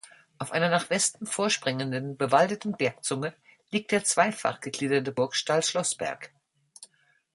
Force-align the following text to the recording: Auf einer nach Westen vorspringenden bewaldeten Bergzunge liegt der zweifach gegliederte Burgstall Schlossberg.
Auf 0.39 0.51
einer 0.51 0.69
nach 0.71 0.89
Westen 0.89 1.27
vorspringenden 1.27 2.17
bewaldeten 2.17 2.75
Bergzunge 2.75 3.35
liegt 3.69 3.91
der 3.91 4.03
zweifach 4.03 4.59
gegliederte 4.59 5.11
Burgstall 5.11 5.61
Schlossberg. 5.61 6.31